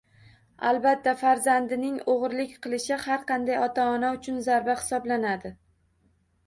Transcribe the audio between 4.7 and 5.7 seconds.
hisoblanadi.